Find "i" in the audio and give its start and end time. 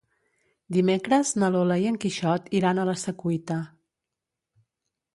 1.85-1.87